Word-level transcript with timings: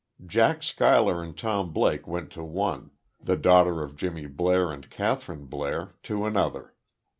Jack 0.25 0.63
Schuyler 0.63 1.21
and 1.23 1.37
Tom 1.37 1.71
Blake 1.71 2.07
went 2.07 2.31
to 2.31 2.43
one; 2.43 2.89
the 3.21 3.37
daughter 3.37 3.83
of 3.83 3.95
Jimmy 3.95 4.25
Blair 4.25 4.71
and 4.71 4.89
Kathryn 4.89 5.45
Blair 5.45 5.91
to 6.01 6.25
another. 6.25 6.73